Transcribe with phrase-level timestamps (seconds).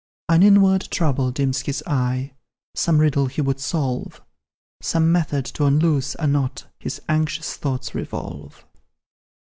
[0.29, 2.33] An inward trouble dims his eye,
[2.73, 4.19] Some riddle he would solve;
[4.81, 8.65] Some method to unloose a knot, His anxious thoughts revolve.